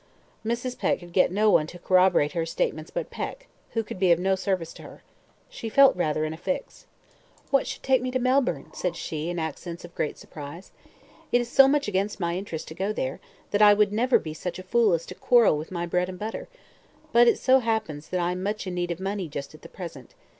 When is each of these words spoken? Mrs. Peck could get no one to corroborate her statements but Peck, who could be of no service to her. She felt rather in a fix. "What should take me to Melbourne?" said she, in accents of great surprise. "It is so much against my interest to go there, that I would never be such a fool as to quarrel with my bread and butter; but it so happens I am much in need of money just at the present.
Mrs. 0.43 0.79
Peck 0.79 1.01
could 1.01 1.13
get 1.13 1.31
no 1.31 1.51
one 1.51 1.67
to 1.67 1.77
corroborate 1.77 2.31
her 2.31 2.43
statements 2.43 2.89
but 2.89 3.11
Peck, 3.11 3.45
who 3.73 3.83
could 3.83 3.99
be 3.99 4.11
of 4.11 4.17
no 4.17 4.33
service 4.33 4.73
to 4.73 4.81
her. 4.81 5.03
She 5.47 5.69
felt 5.69 5.95
rather 5.95 6.25
in 6.25 6.33
a 6.33 6.37
fix. 6.37 6.87
"What 7.51 7.67
should 7.67 7.83
take 7.83 8.01
me 8.01 8.09
to 8.09 8.17
Melbourne?" 8.17 8.71
said 8.73 8.95
she, 8.95 9.29
in 9.29 9.37
accents 9.37 9.85
of 9.85 9.93
great 9.93 10.17
surprise. 10.17 10.71
"It 11.31 11.39
is 11.39 11.51
so 11.51 11.67
much 11.67 11.87
against 11.87 12.19
my 12.19 12.35
interest 12.35 12.67
to 12.69 12.73
go 12.73 12.91
there, 12.91 13.19
that 13.51 13.61
I 13.61 13.75
would 13.75 13.93
never 13.93 14.17
be 14.17 14.33
such 14.33 14.57
a 14.57 14.63
fool 14.63 14.93
as 14.93 15.05
to 15.05 15.13
quarrel 15.13 15.55
with 15.55 15.69
my 15.69 15.85
bread 15.85 16.09
and 16.09 16.17
butter; 16.17 16.47
but 17.13 17.27
it 17.27 17.37
so 17.37 17.59
happens 17.59 18.11
I 18.11 18.31
am 18.31 18.41
much 18.41 18.65
in 18.65 18.73
need 18.73 18.89
of 18.89 18.99
money 18.99 19.27
just 19.27 19.53
at 19.53 19.61
the 19.61 19.69
present. 19.69 20.15